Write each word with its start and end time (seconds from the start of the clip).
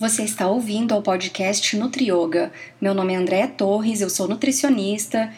Você 0.00 0.22
está 0.22 0.48
ouvindo 0.48 0.94
ao 0.94 1.02
podcast 1.02 1.76
Nutrioga. 1.76 2.50
Meu 2.80 2.94
nome 2.94 3.12
é 3.12 3.16
Andréa 3.16 3.46
Torres, 3.46 4.00
eu 4.00 4.08
sou 4.08 4.26
nutricionista, 4.26 5.30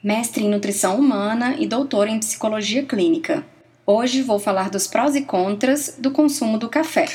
mestre 0.00 0.44
em 0.44 0.48
nutrição 0.48 1.00
humana 1.00 1.56
e 1.58 1.66
doutora 1.66 2.10
em 2.10 2.20
psicologia 2.20 2.84
clínica. 2.84 3.44
Hoje 3.84 4.22
vou 4.22 4.38
falar 4.38 4.70
dos 4.70 4.86
prós 4.86 5.16
e 5.16 5.22
contras 5.22 5.96
do 5.98 6.12
consumo 6.12 6.58
do 6.58 6.68
café. 6.68 7.06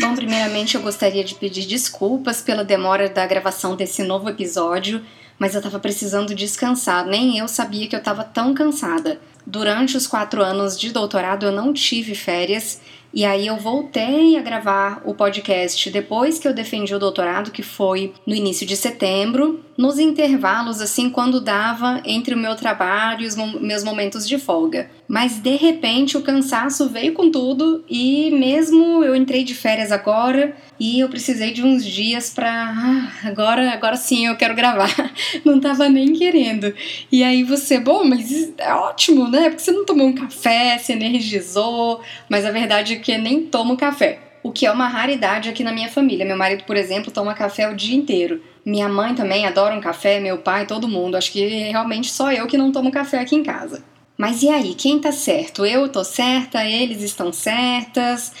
Bom, 0.00 0.16
primeiramente 0.16 0.74
eu 0.74 0.82
gostaria 0.82 1.22
de 1.22 1.36
pedir 1.36 1.64
desculpas 1.64 2.42
pela 2.42 2.64
demora 2.64 3.08
da 3.08 3.24
gravação 3.24 3.76
desse 3.76 4.02
novo 4.02 4.28
episódio 4.28 5.00
mas 5.38 5.54
eu 5.54 5.58
estava 5.58 5.78
precisando 5.78 6.34
descansar. 6.34 7.06
Nem 7.06 7.38
eu 7.38 7.48
sabia 7.48 7.88
que 7.88 7.94
eu 7.94 8.00
estava 8.00 8.24
tão 8.24 8.54
cansada. 8.54 9.18
Durante 9.46 9.96
os 9.96 10.06
quatro 10.06 10.42
anos 10.42 10.78
de 10.78 10.90
doutorado 10.90 11.46
eu 11.46 11.52
não 11.52 11.72
tive 11.72 12.14
férias 12.16 12.80
e 13.16 13.24
aí 13.24 13.46
eu 13.46 13.56
voltei 13.56 14.36
a 14.36 14.42
gravar 14.42 15.00
o 15.04 15.14
podcast 15.14 15.88
depois 15.90 16.38
que 16.38 16.46
eu 16.46 16.52
defendi 16.52 16.94
o 16.94 16.98
doutorado, 16.98 17.50
que 17.50 17.62
foi 17.62 18.12
no 18.26 18.34
início 18.34 18.66
de 18.66 18.76
setembro, 18.76 19.64
nos 19.76 19.98
intervalos 19.98 20.82
assim 20.82 21.08
quando 21.08 21.40
dava 21.40 22.02
entre 22.04 22.34
o 22.34 22.38
meu 22.38 22.54
trabalho 22.54 23.22
e 23.22 23.26
os 23.26 23.34
meus 23.34 23.82
momentos 23.82 24.28
de 24.28 24.38
folga. 24.38 24.90
Mas 25.08 25.38
de 25.38 25.56
repente 25.56 26.16
o 26.16 26.22
cansaço 26.22 26.88
veio 26.88 27.14
com 27.14 27.30
tudo 27.30 27.84
e 27.88 28.30
mesmo 28.32 29.02
eu 29.04 29.14
entrei 29.14 29.44
de 29.44 29.54
férias 29.54 29.92
agora 29.92 30.54
e 30.78 31.00
eu 31.00 31.08
precisei 31.08 31.52
de 31.52 31.62
uns 31.62 31.84
dias 31.84 32.28
para 32.28 32.50
ah, 32.50 33.28
agora, 33.28 33.70
agora 33.70 33.96
sim 33.96 34.26
eu 34.26 34.36
quero 34.36 34.54
gravar. 34.54 34.92
Não 35.44 35.60
tava 35.60 35.88
nem 35.88 36.12
querendo. 36.12 36.74
E 37.10 37.22
aí 37.22 37.42
você, 37.44 37.78
bom, 37.78 38.04
mas 38.04 38.52
é 38.58 38.74
ótimo, 38.74 39.28
né? 39.28 39.35
Porque 39.44 39.58
você 39.58 39.72
não 39.72 39.84
tomou 39.84 40.06
um 40.06 40.14
café, 40.14 40.78
se 40.78 40.92
energizou, 40.92 42.00
mas 42.28 42.44
a 42.44 42.50
verdade 42.50 42.94
é 42.94 42.96
que 42.96 43.16
nem 43.18 43.42
tomo 43.46 43.76
café. 43.76 44.18
O 44.42 44.52
que 44.52 44.66
é 44.66 44.70
uma 44.70 44.88
raridade 44.88 45.48
aqui 45.48 45.64
na 45.64 45.72
minha 45.72 45.88
família. 45.88 46.24
Meu 46.24 46.36
marido, 46.36 46.64
por 46.64 46.76
exemplo, 46.76 47.10
toma 47.10 47.34
café 47.34 47.68
o 47.68 47.74
dia 47.74 47.96
inteiro. 47.96 48.40
Minha 48.64 48.88
mãe 48.88 49.14
também 49.14 49.46
adora 49.46 49.74
um 49.74 49.80
café, 49.80 50.20
meu 50.20 50.38
pai, 50.38 50.66
todo 50.66 50.88
mundo. 50.88 51.16
Acho 51.16 51.32
que 51.32 51.46
realmente 51.46 52.10
só 52.10 52.32
eu 52.32 52.46
que 52.46 52.58
não 52.58 52.70
tomo 52.70 52.90
café 52.90 53.20
aqui 53.20 53.34
em 53.34 53.42
casa. 53.42 53.82
Mas 54.16 54.42
e 54.42 54.48
aí, 54.48 54.74
quem 54.74 54.98
tá 54.98 55.12
certo? 55.12 55.66
Eu 55.66 55.88
tô 55.88 56.02
certa, 56.02 56.64
eles 56.64 57.02
estão 57.02 57.32
certas? 57.32 58.32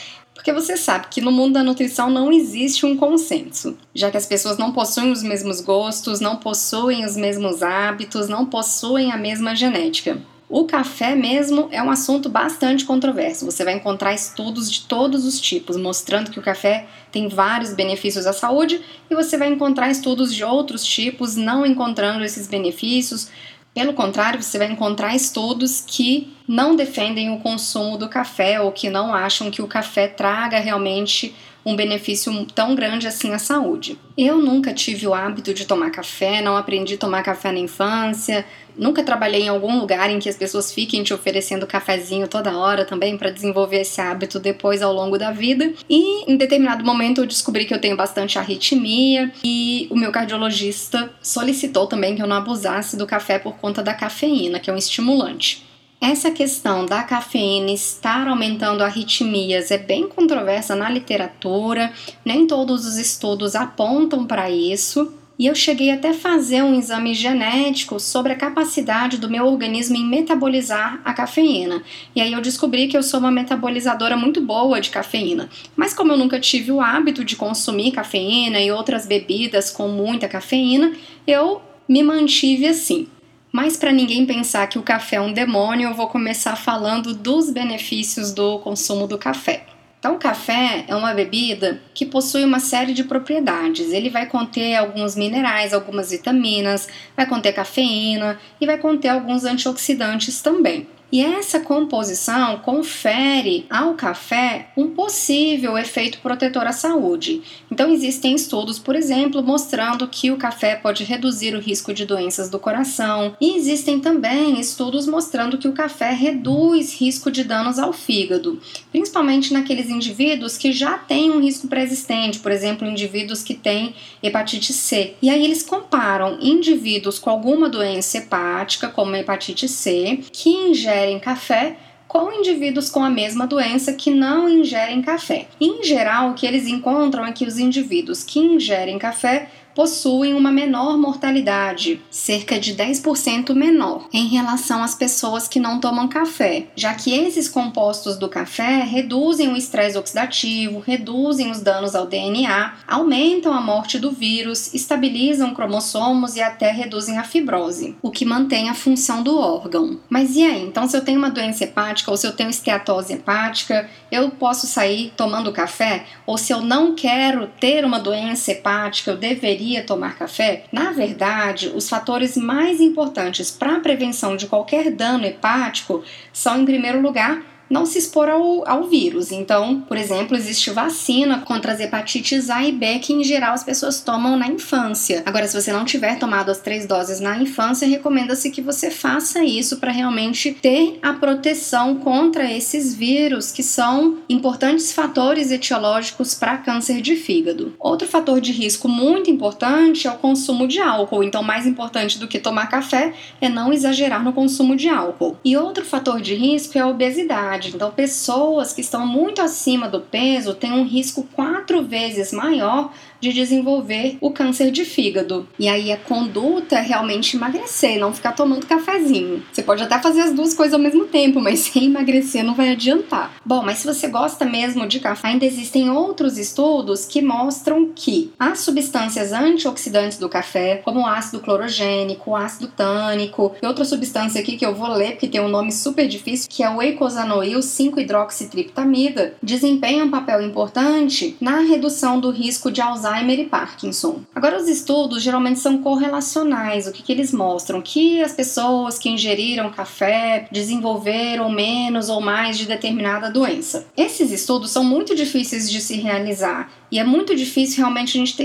Porque 0.46 0.52
você 0.52 0.76
sabe 0.76 1.08
que 1.10 1.20
no 1.20 1.32
mundo 1.32 1.54
da 1.54 1.64
nutrição 1.64 2.08
não 2.08 2.30
existe 2.30 2.86
um 2.86 2.96
consenso, 2.96 3.76
já 3.94 4.10
que 4.10 4.16
as 4.16 4.26
pessoas 4.26 4.56
não 4.56 4.70
possuem 4.70 5.10
os 5.10 5.22
mesmos 5.22 5.60
gostos, 5.60 6.20
não 6.20 6.36
possuem 6.36 7.04
os 7.04 7.16
mesmos 7.16 7.62
hábitos, 7.62 8.28
não 8.28 8.46
possuem 8.46 9.10
a 9.10 9.16
mesma 9.16 9.56
genética. 9.56 10.18
O 10.48 10.64
café 10.64 11.16
mesmo 11.16 11.68
é 11.72 11.82
um 11.82 11.90
assunto 11.90 12.28
bastante 12.28 12.84
controverso. 12.84 13.44
Você 13.44 13.64
vai 13.64 13.74
encontrar 13.74 14.14
estudos 14.14 14.70
de 14.70 14.82
todos 14.82 15.24
os 15.24 15.40
tipos 15.40 15.76
mostrando 15.76 16.30
que 16.30 16.38
o 16.38 16.42
café 16.42 16.86
tem 17.10 17.28
vários 17.28 17.74
benefícios 17.74 18.26
à 18.26 18.32
saúde 18.32 18.80
e 19.10 19.14
você 19.14 19.36
vai 19.36 19.48
encontrar 19.48 19.90
estudos 19.90 20.32
de 20.32 20.44
outros 20.44 20.84
tipos 20.84 21.34
não 21.34 21.66
encontrando 21.66 22.24
esses 22.24 22.46
benefícios, 22.46 23.28
pelo 23.76 23.92
contrário, 23.92 24.42
você 24.42 24.56
vai 24.56 24.72
encontrar 24.72 25.14
estudos 25.14 25.84
que 25.86 26.34
não 26.48 26.74
defendem 26.74 27.30
o 27.30 27.40
consumo 27.40 27.98
do 27.98 28.08
café 28.08 28.58
ou 28.58 28.72
que 28.72 28.88
não 28.88 29.12
acham 29.12 29.50
que 29.50 29.60
o 29.60 29.66
café 29.66 30.08
traga 30.08 30.58
realmente 30.58 31.36
um 31.66 31.74
benefício 31.74 32.46
tão 32.54 32.76
grande 32.76 33.08
assim 33.08 33.34
à 33.34 33.40
saúde. 33.40 33.98
Eu 34.16 34.38
nunca 34.38 34.72
tive 34.72 35.04
o 35.04 35.12
hábito 35.12 35.52
de 35.52 35.66
tomar 35.66 35.90
café, 35.90 36.40
não 36.40 36.56
aprendi 36.56 36.94
a 36.94 36.98
tomar 36.98 37.24
café 37.24 37.50
na 37.50 37.58
infância, 37.58 38.46
nunca 38.78 39.02
trabalhei 39.02 39.42
em 39.42 39.48
algum 39.48 39.76
lugar 39.80 40.08
em 40.08 40.20
que 40.20 40.28
as 40.28 40.36
pessoas 40.36 40.72
fiquem 40.72 41.02
te 41.02 41.12
oferecendo 41.12 41.66
cafezinho 41.66 42.28
toda 42.28 42.56
hora 42.56 42.84
também 42.84 43.18
para 43.18 43.30
desenvolver 43.30 43.80
esse 43.80 44.00
hábito 44.00 44.38
depois 44.38 44.80
ao 44.80 44.92
longo 44.92 45.18
da 45.18 45.32
vida. 45.32 45.72
E 45.90 46.30
em 46.30 46.36
determinado 46.36 46.84
momento 46.84 47.22
eu 47.22 47.26
descobri 47.26 47.64
que 47.64 47.74
eu 47.74 47.80
tenho 47.80 47.96
bastante 47.96 48.38
arritmia 48.38 49.32
e 49.42 49.88
o 49.90 49.96
meu 49.96 50.12
cardiologista 50.12 51.10
solicitou 51.20 51.88
também 51.88 52.14
que 52.14 52.22
eu 52.22 52.28
não 52.28 52.36
abusasse 52.36 52.96
do 52.96 53.08
café 53.08 53.40
por 53.40 53.56
conta 53.56 53.82
da 53.82 53.92
cafeína, 53.92 54.60
que 54.60 54.70
é 54.70 54.72
um 54.72 54.78
estimulante. 54.78 55.65
Essa 56.00 56.30
questão 56.30 56.84
da 56.84 57.02
cafeína 57.02 57.70
estar 57.70 58.28
aumentando 58.28 58.84
arritmias 58.84 59.70
é 59.70 59.78
bem 59.78 60.06
controversa 60.06 60.76
na 60.76 60.90
literatura, 60.90 61.90
nem 62.22 62.46
todos 62.46 62.84
os 62.84 62.96
estudos 62.98 63.54
apontam 63.54 64.26
para 64.26 64.50
isso. 64.50 65.12
E 65.38 65.46
eu 65.46 65.54
cheguei 65.54 65.90
até 65.90 66.10
a 66.10 66.14
fazer 66.14 66.62
um 66.62 66.78
exame 66.78 67.12
genético 67.12 68.00
sobre 68.00 68.32
a 68.32 68.36
capacidade 68.36 69.18
do 69.18 69.28
meu 69.28 69.46
organismo 69.46 69.96
em 69.96 70.06
metabolizar 70.06 71.00
a 71.04 71.12
cafeína. 71.12 71.82
E 72.14 72.20
aí 72.22 72.32
eu 72.32 72.40
descobri 72.40 72.88
que 72.88 72.96
eu 72.96 73.02
sou 73.02 73.20
uma 73.20 73.30
metabolizadora 73.30 74.16
muito 74.16 74.40
boa 74.40 74.80
de 74.80 74.90
cafeína. 74.90 75.48
Mas 75.74 75.92
como 75.92 76.12
eu 76.12 76.16
nunca 76.16 76.40
tive 76.40 76.72
o 76.72 76.80
hábito 76.80 77.22
de 77.22 77.36
consumir 77.36 77.92
cafeína 77.92 78.60
e 78.60 78.70
outras 78.70 79.06
bebidas 79.06 79.70
com 79.70 79.88
muita 79.88 80.26
cafeína, 80.26 80.92
eu 81.26 81.60
me 81.86 82.02
mantive 82.02 82.66
assim. 82.66 83.06
Mas 83.56 83.74
para 83.74 83.90
ninguém 83.90 84.26
pensar 84.26 84.66
que 84.66 84.78
o 84.78 84.82
café 84.82 85.16
é 85.16 85.20
um 85.22 85.32
demônio, 85.32 85.88
eu 85.88 85.94
vou 85.94 86.08
começar 86.08 86.56
falando 86.56 87.14
dos 87.14 87.48
benefícios 87.48 88.30
do 88.30 88.58
consumo 88.58 89.06
do 89.06 89.16
café. 89.16 89.62
Então, 89.98 90.16
o 90.16 90.18
café 90.18 90.84
é 90.86 90.94
uma 90.94 91.14
bebida 91.14 91.80
que 91.94 92.04
possui 92.04 92.44
uma 92.44 92.60
série 92.60 92.92
de 92.92 93.02
propriedades. 93.02 93.92
Ele 93.92 94.10
vai 94.10 94.26
conter 94.26 94.76
alguns 94.76 95.16
minerais, 95.16 95.72
algumas 95.72 96.10
vitaminas, 96.10 96.86
vai 97.16 97.24
conter 97.24 97.54
cafeína 97.54 98.38
e 98.60 98.66
vai 98.66 98.76
conter 98.76 99.08
alguns 99.08 99.46
antioxidantes 99.46 100.42
também. 100.42 100.86
E 101.12 101.24
essa 101.24 101.60
composição 101.60 102.58
confere 102.58 103.64
ao 103.70 103.94
café 103.94 104.70
um 104.76 104.88
possível 104.88 105.78
efeito 105.78 106.18
protetor 106.18 106.66
à 106.66 106.72
saúde. 106.72 107.42
Então, 107.70 107.90
existem 107.92 108.34
estudos, 108.34 108.78
por 108.78 108.96
exemplo, 108.96 109.40
mostrando 109.42 110.08
que 110.08 110.32
o 110.32 110.36
café 110.36 110.74
pode 110.74 111.04
reduzir 111.04 111.54
o 111.54 111.60
risco 111.60 111.94
de 111.94 112.04
doenças 112.04 112.50
do 112.50 112.58
coração, 112.58 113.36
e 113.40 113.56
existem 113.56 114.00
também 114.00 114.58
estudos 114.58 115.06
mostrando 115.06 115.58
que 115.58 115.68
o 115.68 115.72
café 115.72 116.10
reduz 116.10 117.00
risco 117.00 117.30
de 117.30 117.44
danos 117.44 117.78
ao 117.78 117.92
fígado, 117.92 118.60
principalmente 118.90 119.52
naqueles 119.52 119.88
indivíduos 119.88 120.58
que 120.58 120.72
já 120.72 120.98
têm 120.98 121.30
um 121.30 121.40
risco 121.40 121.68
pré-existente, 121.68 122.40
por 122.40 122.50
exemplo, 122.50 122.88
indivíduos 122.88 123.44
que 123.44 123.54
têm 123.54 123.94
hepatite 124.20 124.72
C. 124.72 125.14
E 125.22 125.30
aí 125.30 125.44
eles 125.44 125.62
comparam 125.62 126.38
indivíduos 126.40 127.18
com 127.18 127.30
alguma 127.30 127.68
doença 127.68 128.18
hepática, 128.18 128.88
como 128.88 129.14
hepatite 129.14 129.68
C, 129.68 130.20
que 130.32 130.50
ingerem 130.50 130.95
ingerem 130.96 131.18
café 131.18 131.76
com 132.08 132.32
indivíduos 132.32 132.88
com 132.88 133.02
a 133.02 133.10
mesma 133.10 133.46
doença 133.46 133.92
que 133.92 134.10
não 134.10 134.48
ingerem 134.48 135.02
café. 135.02 135.46
Em 135.60 135.82
geral, 135.82 136.30
o 136.30 136.34
que 136.34 136.46
eles 136.46 136.66
encontram 136.66 137.26
é 137.26 137.32
que 137.32 137.44
os 137.44 137.58
indivíduos 137.58 138.22
que 138.22 138.38
ingerem 138.38 138.98
café 138.98 139.48
possuem 139.76 140.32
uma 140.32 140.50
menor 140.50 140.96
mortalidade, 140.96 142.00
cerca 142.10 142.58
de 142.58 142.74
10% 142.74 143.54
menor, 143.54 144.08
em 144.10 144.26
relação 144.26 144.82
às 144.82 144.94
pessoas 144.94 145.46
que 145.46 145.60
não 145.60 145.78
tomam 145.78 146.08
café, 146.08 146.68
já 146.74 146.94
que 146.94 147.14
esses 147.14 147.46
compostos 147.46 148.16
do 148.16 148.26
café 148.26 148.82
reduzem 148.82 149.52
o 149.52 149.56
estresse 149.56 149.98
oxidativo, 149.98 150.78
reduzem 150.80 151.50
os 151.50 151.60
danos 151.60 151.94
ao 151.94 152.06
DNA, 152.06 152.72
aumentam 152.88 153.52
a 153.52 153.60
morte 153.60 153.98
do 153.98 154.10
vírus, 154.10 154.72
estabilizam 154.72 155.52
cromossomos 155.52 156.36
e 156.36 156.40
até 156.40 156.70
reduzem 156.70 157.18
a 157.18 157.24
fibrose, 157.24 157.94
o 158.00 158.10
que 158.10 158.24
mantém 158.24 158.70
a 158.70 158.74
função 158.74 159.22
do 159.22 159.38
órgão. 159.38 160.00
Mas 160.08 160.36
e 160.36 160.42
aí? 160.42 160.62
Então, 160.62 160.88
se 160.88 160.96
eu 160.96 161.04
tenho 161.04 161.18
uma 161.18 161.30
doença 161.30 161.64
hepática 161.64 162.10
ou 162.10 162.16
se 162.16 162.26
eu 162.26 162.32
tenho 162.32 162.48
esteatose 162.48 163.12
hepática, 163.12 163.90
eu 164.10 164.30
posso 164.30 164.66
sair 164.66 165.12
tomando 165.14 165.52
café? 165.52 166.06
Ou 166.24 166.38
se 166.38 166.50
eu 166.50 166.62
não 166.62 166.94
quero 166.94 167.48
ter 167.60 167.84
uma 167.84 168.00
doença 168.00 168.52
hepática, 168.52 169.10
eu 169.10 169.18
deveria 169.18 169.65
deveria 169.66 169.82
tomar 169.82 170.16
café? 170.16 170.64
Na 170.70 170.92
verdade, 170.92 171.72
os 171.74 171.88
fatores 171.88 172.36
mais 172.36 172.80
importantes 172.80 173.50
para 173.50 173.76
a 173.76 173.80
prevenção 173.80 174.36
de 174.36 174.46
qualquer 174.46 174.92
dano 174.92 175.26
hepático 175.26 176.04
são, 176.32 176.60
em 176.60 176.64
primeiro 176.64 177.02
lugar, 177.02 177.42
não 177.68 177.84
se 177.84 177.98
expor 177.98 178.28
ao, 178.28 178.68
ao 178.68 178.84
vírus. 178.84 179.32
Então, 179.32 179.80
por 179.80 179.96
exemplo, 179.96 180.36
existe 180.36 180.70
vacina 180.70 181.40
contra 181.40 181.72
as 181.72 181.80
hepatites 181.80 182.48
A 182.50 182.64
e 182.64 182.72
B 182.72 182.98
que 182.98 183.12
em 183.12 183.24
geral 183.24 183.54
as 183.54 183.64
pessoas 183.64 184.00
tomam 184.00 184.36
na 184.36 184.46
infância. 184.46 185.22
Agora, 185.26 185.46
se 185.46 185.60
você 185.60 185.72
não 185.72 185.84
tiver 185.84 186.18
tomado 186.18 186.50
as 186.50 186.58
três 186.58 186.86
doses 186.86 187.20
na 187.20 187.36
infância, 187.38 187.88
recomenda-se 187.88 188.50
que 188.50 188.60
você 188.60 188.90
faça 188.90 189.44
isso 189.44 189.78
para 189.78 189.92
realmente 189.92 190.52
ter 190.52 190.98
a 191.02 191.12
proteção 191.12 191.96
contra 191.96 192.50
esses 192.50 192.94
vírus 192.94 193.50
que 193.50 193.62
são 193.62 194.18
importantes 194.28 194.92
fatores 194.92 195.50
etiológicos 195.50 196.34
para 196.34 196.58
câncer 196.58 197.00
de 197.00 197.16
fígado. 197.16 197.74
Outro 197.78 198.06
fator 198.06 198.40
de 198.40 198.52
risco 198.52 198.88
muito 198.88 199.30
importante 199.30 200.06
é 200.06 200.10
o 200.10 200.18
consumo 200.18 200.66
de 200.66 200.80
álcool. 200.80 201.22
Então, 201.22 201.42
mais 201.42 201.66
importante 201.66 202.18
do 202.18 202.28
que 202.28 202.38
tomar 202.38 202.68
café 202.68 203.12
é 203.40 203.48
não 203.48 203.72
exagerar 203.72 204.22
no 204.22 204.32
consumo 204.32 204.76
de 204.76 204.88
álcool. 204.88 205.36
E 205.44 205.56
outro 205.56 205.84
fator 205.84 206.20
de 206.20 206.34
risco 206.34 206.76
é 206.78 206.80
a 206.80 206.86
obesidade 206.86 207.55
Então, 207.74 207.90
pessoas 207.90 208.72
que 208.72 208.80
estão 208.80 209.06
muito 209.06 209.40
acima 209.40 209.88
do 209.88 210.00
peso 210.00 210.54
têm 210.54 210.72
um 210.72 210.84
risco 210.84 211.26
quatro 211.34 211.82
vezes 211.82 212.32
maior 212.32 212.92
de 213.20 213.32
desenvolver 213.32 214.18
o 214.20 214.30
câncer 214.30 214.70
de 214.70 214.84
fígado. 214.84 215.48
E 215.58 215.68
aí 215.68 215.92
a 215.92 215.96
conduta 215.96 216.76
é 216.76 216.82
realmente 216.82 217.36
emagrecer, 217.36 217.98
não 217.98 218.12
ficar 218.12 218.32
tomando 218.32 218.66
cafezinho. 218.66 219.42
Você 219.52 219.62
pode 219.62 219.82
até 219.82 219.98
fazer 219.98 220.22
as 220.22 220.32
duas 220.32 220.54
coisas 220.54 220.74
ao 220.74 220.80
mesmo 220.80 221.06
tempo, 221.06 221.40
mas 221.40 221.60
sem 221.66 221.86
emagrecer 221.86 222.44
não 222.44 222.54
vai 222.54 222.70
adiantar. 222.70 223.34
Bom, 223.44 223.62
mas 223.62 223.78
se 223.78 223.86
você 223.86 224.08
gosta 224.08 224.44
mesmo 224.44 224.86
de 224.86 225.00
café, 225.00 225.28
ainda 225.28 225.44
existem 225.44 225.90
outros 225.90 226.38
estudos 226.38 227.04
que 227.04 227.22
mostram 227.22 227.90
que 227.94 228.32
as 228.38 228.60
substâncias 228.60 229.32
antioxidantes 229.32 230.18
do 230.18 230.28
café, 230.28 230.76
como 230.84 231.00
o 231.00 231.06
ácido 231.06 231.40
clorogênico, 231.40 232.30
o 232.30 232.36
ácido 232.36 232.68
tânico 232.68 233.54
e 233.62 233.66
outra 233.66 233.84
substância 233.84 234.40
aqui 234.40 234.56
que 234.56 234.66
eu 234.66 234.74
vou 234.74 234.88
ler 234.88 235.12
porque 235.12 235.28
tem 235.28 235.40
um 235.40 235.48
nome 235.48 235.72
super 235.72 236.06
difícil, 236.06 236.48
que 236.48 236.62
é 236.62 236.70
o 236.70 236.82
eicosanoil 236.82 237.60
5-hidroxitriptamida, 237.60 239.34
desempenham 239.42 240.06
um 240.06 240.10
papel 240.10 240.42
importante 240.42 241.36
na 241.40 241.60
redução 241.60 242.20
do 242.20 242.30
risco 242.30 242.70
de 242.70 242.80
Alzheimer 242.80 243.05
e 243.40 243.44
Parkinson. 243.44 244.20
Agora, 244.34 244.56
os 244.56 244.68
estudos 244.68 245.22
geralmente 245.22 245.60
são 245.60 245.78
correlacionais. 245.78 246.86
O 246.86 246.92
que, 246.92 247.02
que 247.02 247.12
eles 247.12 247.32
mostram? 247.32 247.80
Que 247.80 248.22
as 248.22 248.32
pessoas 248.32 248.98
que 248.98 249.08
ingeriram 249.08 249.70
café 249.70 250.48
desenvolveram 250.50 251.50
menos 251.50 252.08
ou 252.08 252.20
mais 252.20 252.58
de 252.58 252.66
determinada 252.66 253.30
doença. 253.30 253.86
Esses 253.96 254.30
estudos 254.32 254.70
são 254.70 254.84
muito 254.84 255.14
difíceis 255.14 255.70
de 255.70 255.80
se 255.80 255.96
realizar 255.96 256.70
e 256.90 256.98
é 256.98 257.04
muito 257.04 257.34
difícil 257.34 257.78
realmente 257.78 258.16
a 258.16 258.24
gente 258.24 258.36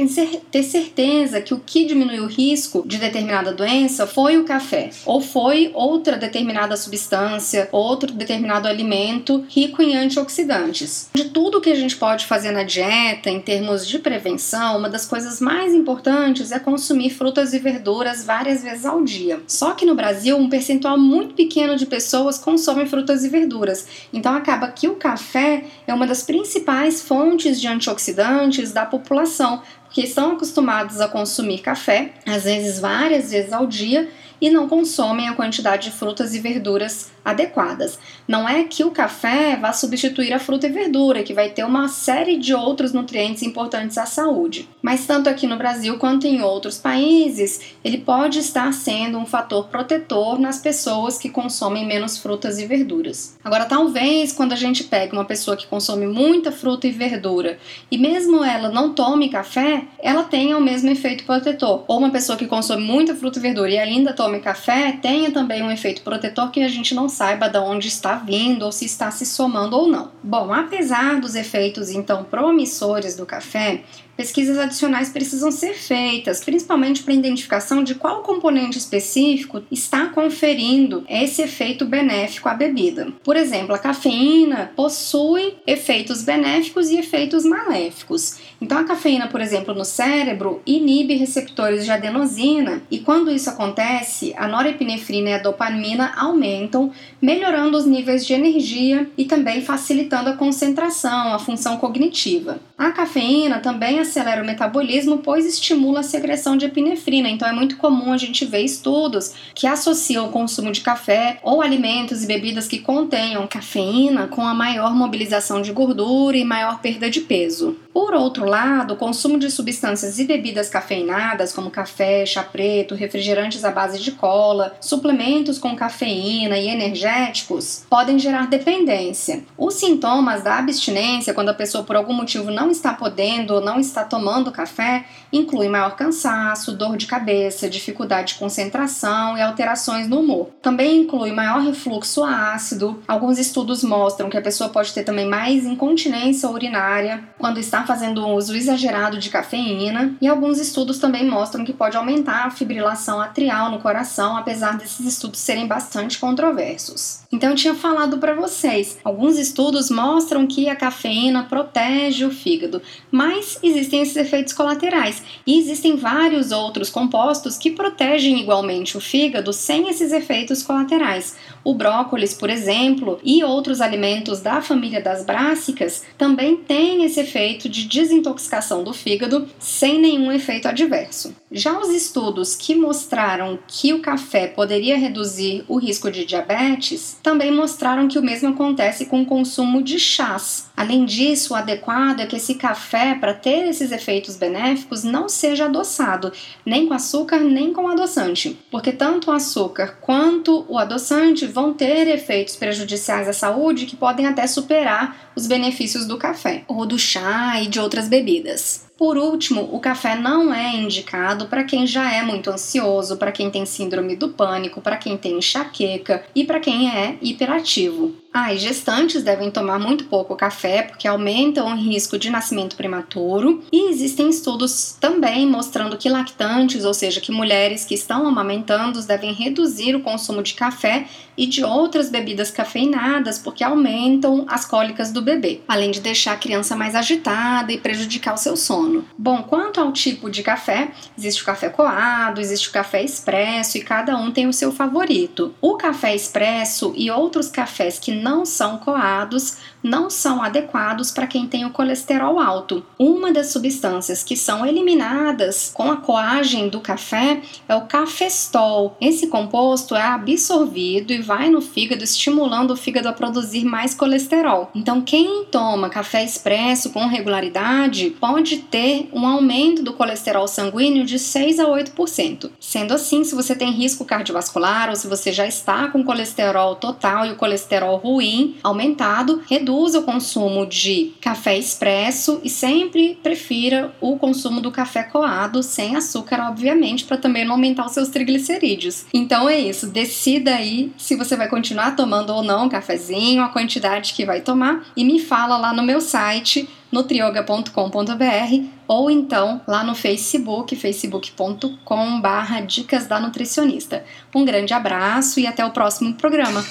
ter 0.51 0.63
certeza 0.63 1.41
que 1.41 1.53
o 1.53 1.59
que 1.59 1.85
diminuiu 1.85 2.23
o 2.23 2.27
risco 2.27 2.83
de 2.85 2.97
determinada 2.97 3.53
doença 3.53 4.07
foi 4.07 4.37
o 4.37 4.43
café, 4.43 4.89
ou 5.05 5.21
foi 5.21 5.71
outra 5.73 6.17
determinada 6.17 6.75
substância, 6.75 7.69
outro 7.71 8.11
determinado 8.11 8.67
alimento 8.67 9.45
rico 9.47 9.81
em 9.81 9.95
antioxidantes. 9.95 11.09
De 11.13 11.25
tudo 11.25 11.61
que 11.61 11.69
a 11.69 11.75
gente 11.75 11.95
pode 11.95 12.25
fazer 12.25 12.51
na 12.51 12.63
dieta, 12.63 13.29
em 13.29 13.39
termos 13.39 13.87
de 13.87 13.99
prevenção, 13.99 14.77
uma 14.77 14.89
das 14.89 15.05
coisas 15.05 15.39
mais 15.39 15.73
importantes 15.73 16.51
é 16.51 16.59
consumir 16.59 17.11
frutas 17.11 17.53
e 17.53 17.59
verduras 17.59 18.23
várias 18.23 18.63
vezes 18.63 18.85
ao 18.85 19.03
dia. 19.03 19.41
Só 19.47 19.71
que 19.71 19.85
no 19.85 19.95
Brasil, 19.95 20.37
um 20.37 20.49
percentual 20.49 20.97
muito 20.97 21.35
pequeno 21.35 21.75
de 21.75 21.85
pessoas 21.85 22.37
consomem 22.37 22.85
frutas 22.85 23.23
e 23.23 23.29
verduras. 23.29 23.85
Então 24.11 24.33
acaba 24.33 24.67
que 24.69 24.87
o 24.87 24.95
café 24.95 25.65
é 25.85 25.93
uma 25.93 26.07
das 26.07 26.23
principais 26.23 27.01
fontes 27.01 27.61
de 27.61 27.67
antioxidantes 27.67 28.31
da 28.73 28.85
população, 28.85 29.61
que 29.89 30.01
estão 30.01 30.33
acostumados 30.33 31.01
a 31.01 31.07
consumir 31.07 31.59
café, 31.59 32.13
às 32.25 32.45
vezes 32.45 32.79
várias 32.79 33.31
vezes 33.31 33.51
ao 33.51 33.67
dia, 33.67 34.09
e 34.41 34.49
não 34.49 34.67
consomem 34.67 35.29
a 35.29 35.33
quantidade 35.33 35.89
de 35.89 35.95
frutas 35.95 36.33
e 36.33 36.39
verduras 36.39 37.11
adequadas. 37.23 37.99
Não 38.27 38.49
é 38.49 38.63
que 38.63 38.83
o 38.83 38.91
café 38.91 39.55
vá 39.55 39.71
substituir 39.71 40.33
a 40.33 40.39
fruta 40.39 40.67
e 40.67 40.71
verdura, 40.71 41.21
que 41.21 41.33
vai 41.33 41.49
ter 41.49 41.63
uma 41.63 41.87
série 41.87 42.37
de 42.37 42.53
outros 42.53 42.91
nutrientes 42.91 43.43
importantes 43.43 43.97
à 43.97 44.05
saúde. 44.05 44.67
Mas 44.81 45.05
tanto 45.05 45.29
aqui 45.29 45.45
no 45.45 45.57
Brasil 45.57 45.97
quanto 45.99 46.25
em 46.25 46.41
outros 46.41 46.77
países, 46.79 47.75
ele 47.83 47.99
pode 47.99 48.39
estar 48.39 48.73
sendo 48.73 49.17
um 49.17 49.25
fator 49.25 49.67
protetor 49.67 50.39
nas 50.39 50.59
pessoas 50.59 51.17
que 51.17 51.29
consomem 51.29 51.85
menos 51.85 52.17
frutas 52.17 52.57
e 52.57 52.65
verduras. 52.65 53.37
Agora, 53.43 53.65
talvez 53.65 54.31
quando 54.31 54.53
a 54.53 54.55
gente 54.55 54.83
pega 54.85 55.13
uma 55.13 55.25
pessoa 55.25 55.55
que 55.55 55.67
consome 55.67 56.07
muita 56.07 56.51
fruta 56.51 56.87
e 56.87 56.91
verdura 56.91 57.59
e 57.91 57.97
mesmo 57.97 58.43
ela 58.43 58.69
não 58.69 58.93
tome 58.93 59.29
café, 59.29 59.83
ela 59.99 60.23
tenha 60.23 60.57
o 60.57 60.61
mesmo 60.61 60.89
efeito 60.89 61.25
protetor. 61.25 61.83
Ou 61.87 61.99
uma 61.99 62.09
pessoa 62.09 62.37
que 62.37 62.47
consome 62.47 62.83
muita 62.83 63.15
fruta 63.15 63.37
e 63.37 63.41
verdura 63.41 63.69
e 63.69 63.77
ainda 63.77 64.13
tome 64.31 64.39
café, 64.39 64.97
tenha 65.01 65.29
também 65.31 65.61
um 65.61 65.69
efeito 65.69 66.01
protetor 66.01 66.51
que 66.51 66.63
a 66.63 66.69
gente 66.69 66.95
não 66.95 67.09
saiba 67.09 67.49
de 67.49 67.57
onde 67.57 67.89
está 67.89 68.15
vindo 68.15 68.63
ou 68.63 68.71
se 68.71 68.85
está 68.85 69.11
se 69.11 69.25
somando 69.25 69.75
ou 69.75 69.87
não. 69.87 70.09
Bom, 70.23 70.53
apesar 70.53 71.19
dos 71.19 71.35
efeitos 71.35 71.89
então 71.89 72.23
promissores 72.23 73.17
do 73.17 73.25
café, 73.25 73.83
pesquisas 74.21 74.59
adicionais 74.59 75.09
precisam 75.09 75.51
ser 75.51 75.73
feitas, 75.73 76.43
principalmente 76.43 77.01
para 77.01 77.11
identificação 77.11 77.83
de 77.83 77.95
qual 77.95 78.21
componente 78.21 78.77
específico 78.77 79.63
está 79.71 80.05
conferindo 80.09 81.03
esse 81.09 81.41
efeito 81.41 81.85
benéfico 81.85 82.47
à 82.47 82.53
bebida. 82.53 83.11
Por 83.23 83.35
exemplo, 83.35 83.73
a 83.73 83.79
cafeína 83.79 84.71
possui 84.75 85.55
efeitos 85.65 86.21
benéficos 86.21 86.89
e 86.89 86.97
efeitos 86.97 87.43
maléficos. 87.43 88.37
Então, 88.61 88.77
a 88.77 88.83
cafeína, 88.83 89.27
por 89.27 89.41
exemplo, 89.41 89.73
no 89.73 89.83
cérebro, 89.83 90.61
inibe 90.67 91.15
receptores 91.15 91.83
de 91.83 91.89
adenosina, 91.89 92.83
e 92.91 92.99
quando 92.99 93.31
isso 93.31 93.49
acontece, 93.49 94.35
a 94.37 94.47
norepinefrina 94.47 95.31
e 95.31 95.33
a 95.33 95.39
dopamina 95.39 96.13
aumentam, 96.15 96.91
melhorando 97.19 97.75
os 97.75 97.87
níveis 97.87 98.23
de 98.23 98.33
energia 98.33 99.09
e 99.17 99.25
também 99.25 99.63
facilitando 99.63 100.29
a 100.29 100.37
concentração, 100.37 101.33
a 101.33 101.39
função 101.39 101.77
cognitiva. 101.77 102.59
A 102.77 102.91
cafeína 102.91 103.59
também 103.59 103.99
acelera 104.11 104.43
o 104.43 104.45
metabolismo, 104.45 105.19
pois 105.19 105.45
estimula 105.45 106.01
a 106.01 106.03
secreção 106.03 106.57
de 106.57 106.65
epinefrina. 106.65 107.29
Então 107.29 107.47
é 107.47 107.53
muito 107.53 107.77
comum 107.77 108.11
a 108.11 108.17
gente 108.17 108.45
ver 108.45 108.61
estudos 108.61 109.33
que 109.55 109.65
associam 109.65 110.27
o 110.27 110.31
consumo 110.31 110.71
de 110.71 110.81
café 110.81 111.39
ou 111.41 111.61
alimentos 111.61 112.23
e 112.23 112.27
bebidas 112.27 112.67
que 112.67 112.79
contenham 112.79 113.47
cafeína 113.47 114.27
com 114.27 114.41
a 114.41 114.53
maior 114.53 114.93
mobilização 114.93 115.61
de 115.61 115.71
gordura 115.71 116.37
e 116.37 116.43
maior 116.43 116.81
perda 116.81 117.09
de 117.09 117.21
peso. 117.21 117.77
Por 117.93 118.13
outro 118.13 118.45
lado, 118.45 118.93
o 118.93 118.97
consumo 118.97 119.37
de 119.37 119.51
substâncias 119.51 120.17
e 120.17 120.23
bebidas 120.23 120.69
cafeinadas, 120.69 121.51
como 121.51 121.69
café, 121.69 122.25
chá 122.25 122.41
preto, 122.41 122.95
refrigerantes 122.95 123.65
à 123.65 123.71
base 123.71 123.99
de 123.99 124.11
cola, 124.13 124.75
suplementos 124.79 125.57
com 125.57 125.75
cafeína 125.75 126.57
e 126.57 126.69
energéticos, 126.69 127.85
podem 127.89 128.17
gerar 128.17 128.47
dependência. 128.47 129.43
Os 129.57 129.73
sintomas 129.73 130.41
da 130.41 130.57
abstinência, 130.57 131.33
quando 131.33 131.49
a 131.49 131.53
pessoa 131.53 131.83
por 131.83 131.97
algum 131.97 132.13
motivo 132.13 132.49
não 132.49 132.71
está 132.71 132.93
podendo 132.93 133.55
ou 133.55 133.61
não 133.61 133.79
está 133.79 134.05
tomando 134.05 134.51
café, 134.51 135.05
incluem 135.31 135.69
maior 135.69 135.95
cansaço, 135.95 136.71
dor 136.71 136.95
de 136.95 137.07
cabeça, 137.07 137.69
dificuldade 137.69 138.33
de 138.33 138.39
concentração 138.39 139.37
e 139.37 139.41
alterações 139.41 140.07
no 140.07 140.19
humor. 140.19 140.49
Também 140.61 141.01
inclui 141.01 141.31
maior 141.31 141.61
refluxo 141.61 142.23
ácido. 142.23 143.01
Alguns 143.07 143.37
estudos 143.37 143.83
mostram 143.83 144.29
que 144.29 144.37
a 144.37 144.41
pessoa 144.41 144.69
pode 144.69 144.93
ter 144.93 145.03
também 145.03 145.25
mais 145.25 145.65
incontinência 145.65 146.49
urinária 146.49 147.23
quando 147.37 147.59
está 147.59 147.80
fazendo 147.85 148.25
um 148.25 148.35
uso 148.35 148.55
exagerado 148.55 149.17
de 149.17 149.29
cafeína, 149.29 150.15
e 150.21 150.27
alguns 150.27 150.59
estudos 150.59 150.99
também 150.99 151.27
mostram 151.29 151.65
que 151.65 151.73
pode 151.73 151.97
aumentar 151.97 152.45
a 152.45 152.51
fibrilação 152.51 153.21
atrial 153.21 153.71
no 153.71 153.79
coração, 153.79 154.37
apesar 154.37 154.77
desses 154.77 155.05
estudos 155.05 155.39
serem 155.39 155.67
bastante 155.67 156.19
controversos. 156.19 157.21
Então 157.31 157.51
eu 157.51 157.55
tinha 157.55 157.73
falado 157.73 158.17
para 158.17 158.35
vocês, 158.35 158.97
alguns 159.03 159.37
estudos 159.37 159.89
mostram 159.89 160.45
que 160.45 160.67
a 160.69 160.75
cafeína 160.75 161.43
protege 161.43 162.25
o 162.25 162.31
fígado, 162.31 162.81
mas 163.09 163.57
existem 163.63 164.01
esses 164.01 164.17
efeitos 164.17 164.53
colaterais 164.53 165.23
e 165.47 165.57
existem 165.57 165.95
vários 165.95 166.51
outros 166.51 166.89
compostos 166.89 167.57
que 167.57 167.71
protegem 167.71 168.39
igualmente 168.39 168.97
o 168.97 169.01
fígado 169.01 169.53
sem 169.53 169.89
esses 169.89 170.11
efeitos 170.11 170.61
colaterais. 170.61 171.35
O 171.63 171.75
brócolis, 171.75 172.33
por 172.33 172.49
exemplo, 172.49 173.19
e 173.23 173.43
outros 173.43 173.81
alimentos 173.81 174.39
da 174.39 174.61
família 174.61 175.01
das 175.01 175.23
brássicas 175.23 176.03
também 176.17 176.57
têm 176.57 177.03
esse 177.05 177.19
efeito 177.19 177.69
de 177.69 177.85
desintoxicação 177.85 178.83
do 178.83 178.93
fígado 178.93 179.47
sem 179.59 179.99
nenhum 179.99 180.31
efeito 180.31 180.67
adverso. 180.67 181.35
Já 181.51 181.77
os 181.79 181.89
estudos 181.89 182.55
que 182.55 182.73
mostraram 182.73 183.59
que 183.67 183.93
o 183.93 183.99
café 183.99 184.47
poderia 184.47 184.97
reduzir 184.97 185.63
o 185.67 185.77
risco 185.77 186.09
de 186.09 186.25
diabetes 186.25 187.17
também 187.21 187.51
mostraram 187.51 188.07
que 188.07 188.17
o 188.17 188.23
mesmo 188.23 188.49
acontece 188.49 189.05
com 189.05 189.21
o 189.21 189.25
consumo 189.25 189.83
de 189.83 189.99
chás. 189.99 190.69
Além 190.75 191.05
disso, 191.05 191.53
o 191.53 191.57
adequado 191.57 192.21
é 192.21 192.25
que 192.25 192.37
esse 192.37 192.55
café, 192.55 193.15
para 193.15 193.33
ter 193.33 193.67
esses 193.67 193.91
efeitos 193.91 194.35
benéficos, 194.35 195.03
não 195.03 195.29
seja 195.29 195.65
adoçado, 195.65 196.31
nem 196.65 196.87
com 196.87 196.93
açúcar 196.93 197.39
nem 197.39 197.73
com 197.73 197.87
adoçante, 197.87 198.57
porque 198.71 198.91
tanto 198.91 199.29
o 199.29 199.33
açúcar 199.33 199.97
quanto 200.01 200.65
o 200.67 200.77
adoçante 200.77 201.45
vão 201.51 201.73
ter 201.73 202.07
efeitos 202.07 202.55
prejudiciais 202.55 203.27
à 203.27 203.33
saúde 203.33 203.85
que 203.85 203.95
podem 203.95 204.25
até 204.25 204.47
superar 204.47 205.31
os 205.35 205.47
benefícios 205.47 206.07
do 206.07 206.17
café 206.17 206.63
ou 206.67 206.85
do 206.85 206.97
chá 206.97 207.61
e 207.61 207.67
de 207.67 207.79
outras 207.79 208.07
bebidas. 208.07 208.89
Por 208.97 209.17
último, 209.17 209.67
o 209.73 209.79
café 209.79 210.15
não 210.15 210.53
é 210.53 210.75
indicado 210.75 211.47
para 211.47 211.63
quem 211.63 211.87
já 211.87 212.13
é 212.13 212.21
muito 212.21 212.51
ansioso, 212.51 213.17
para 213.17 213.31
quem 213.31 213.49
tem 213.49 213.65
síndrome 213.65 214.15
do 214.15 214.29
pânico, 214.29 214.79
para 214.79 214.95
quem 214.95 215.17
tem 215.17 215.39
enxaqueca 215.39 216.23
e 216.35 216.43
para 216.43 216.59
quem 216.59 216.87
é 216.87 217.17
hiperativo. 217.19 218.15
Ah, 218.33 218.53
e 218.53 218.57
gestantes 218.57 219.23
devem 219.23 219.51
tomar 219.51 219.77
muito 219.77 220.05
pouco 220.05 220.37
café 220.37 220.83
porque 220.83 221.05
aumentam 221.05 221.67
o 221.67 221.75
risco 221.75 222.17
de 222.17 222.29
nascimento 222.29 222.77
prematuro. 222.77 223.61
E 223.71 223.89
existem 223.89 224.29
estudos 224.29 224.95
também 224.99 225.45
mostrando 225.45 225.97
que 225.97 226.07
lactantes, 226.07 226.85
ou 226.85 226.93
seja, 226.93 227.19
que 227.19 227.31
mulheres 227.31 227.83
que 227.83 227.93
estão 227.93 228.25
amamentando, 228.25 229.01
devem 229.01 229.33
reduzir 229.33 229.95
o 229.95 230.01
consumo 230.01 230.41
de 230.41 230.53
café 230.53 231.07
e 231.37 231.45
de 231.45 231.63
outras 231.63 232.09
bebidas 232.09 232.51
cafeinadas 232.51 233.39
porque 233.39 233.63
aumentam 233.63 234.45
as 234.47 234.65
cólicas 234.65 235.11
do 235.11 235.21
bebê, 235.21 235.61
além 235.67 235.91
de 235.91 235.99
deixar 235.99 236.33
a 236.33 236.37
criança 236.37 236.75
mais 236.75 236.95
agitada 236.95 237.71
e 237.71 237.79
prejudicar 237.79 238.33
o 238.33 238.37
seu 238.37 238.55
sono. 238.55 239.05
Bom, 239.17 239.43
quanto 239.43 239.81
ao 239.81 239.91
tipo 239.91 240.29
de 240.29 240.43
café, 240.43 240.91
existe 241.17 241.41
o 241.41 241.45
café 241.45 241.69
coado, 241.69 242.39
existe 242.39 242.69
o 242.69 242.71
café 242.71 243.03
expresso 243.03 243.77
e 243.77 243.81
cada 243.81 244.15
um 244.15 244.31
tem 244.31 244.47
o 244.47 244.53
seu 244.53 244.71
favorito. 244.71 245.53
O 245.59 245.75
café 245.75 246.15
expresso 246.15 246.93
e 246.95 247.09
outros 247.09 247.49
cafés 247.49 247.97
que 247.97 248.20
não 248.21 248.45
são 248.45 248.77
coados, 248.77 249.57
não 249.83 250.09
são 250.09 250.41
adequados 250.41 251.11
para 251.11 251.27
quem 251.27 251.47
tem 251.47 251.65
o 251.65 251.71
colesterol 251.71 252.39
alto. 252.39 252.85
Uma 252.97 253.31
das 253.31 253.47
substâncias 253.47 254.23
que 254.23 254.35
são 254.35 254.65
eliminadas 254.65 255.71
com 255.73 255.91
a 255.91 255.97
coagem 255.97 256.69
do 256.69 256.79
café 256.79 257.41
é 257.67 257.75
o 257.75 257.81
cafestol. 257.81 258.95
Esse 258.99 259.27
composto 259.27 259.95
é 259.95 260.01
absorvido 260.01 261.11
e 261.11 261.21
vai 261.21 261.49
no 261.49 261.61
fígado, 261.61 262.03
estimulando 262.03 262.71
o 262.71 262.77
fígado 262.77 263.07
a 263.07 263.13
produzir 263.13 263.63
mais 263.63 263.93
colesterol. 263.93 264.69
Então, 264.75 265.01
quem 265.01 265.45
toma 265.45 265.89
café 265.89 266.23
expresso 266.23 266.91
com 266.91 267.05
regularidade 267.07 268.11
pode 268.19 268.57
ter 268.57 269.09
um 269.13 269.25
aumento 269.25 269.83
do 269.83 269.93
colesterol 269.93 270.47
sanguíneo 270.47 271.05
de 271.05 271.17
6 271.17 271.59
a 271.59 271.65
8%. 271.65 272.51
Sendo 272.59 272.93
assim, 272.93 273.23
se 273.23 273.35
você 273.35 273.55
tem 273.55 273.71
risco 273.71 274.05
cardiovascular 274.05 274.89
ou 274.89 274.95
se 274.95 275.07
você 275.07 275.31
já 275.31 275.47
está 275.47 275.87
com 275.87 276.03
colesterol 276.03 276.75
total 276.75 277.25
e 277.25 277.31
o 277.31 277.35
colesterol 277.35 277.97
ruim 277.97 278.55
aumentado, 278.63 279.41
reduza 279.71 279.99
o 279.99 280.03
consumo 280.03 280.65
de 280.65 281.13
café 281.21 281.57
expresso 281.57 282.41
e 282.43 282.49
sempre 282.49 283.17
prefira 283.23 283.93
o 284.01 284.17
consumo 284.17 284.59
do 284.59 284.69
café 284.69 285.01
coado 285.01 285.63
sem 285.63 285.95
açúcar, 285.95 286.49
obviamente, 286.49 287.05
para 287.05 287.15
também 287.15 287.45
não 287.45 287.53
aumentar 287.53 287.85
os 287.85 287.93
seus 287.93 288.09
triglicerídeos. 288.09 289.05
Então 289.13 289.47
é 289.47 289.57
isso, 289.57 289.87
decida 289.87 290.55
aí 290.55 290.91
se 290.97 291.15
você 291.15 291.37
vai 291.37 291.47
continuar 291.47 291.95
tomando 291.95 292.33
ou 292.33 292.43
não 292.43 292.65
um 292.65 292.69
cafezinho, 292.69 293.41
a 293.41 293.47
quantidade 293.47 294.13
que 294.13 294.25
vai 294.25 294.41
tomar 294.41 294.83
e 294.95 295.05
me 295.05 295.19
fala 295.19 295.57
lá 295.57 295.71
no 295.71 295.83
meu 295.83 296.01
site 296.01 296.67
nutrioga.com.br 296.91 298.65
ou 298.89 299.09
então 299.09 299.61
lá 299.65 299.85
no 299.85 299.95
Facebook, 299.95 300.75
facebook.com 300.75 302.21
Dicas 302.67 303.07
da 303.07 303.21
Nutricionista. 303.21 304.03
Um 304.35 304.43
grande 304.43 304.73
abraço 304.73 305.39
e 305.39 305.47
até 305.47 305.65
o 305.65 305.71
próximo 305.71 306.13
programa. 306.15 306.61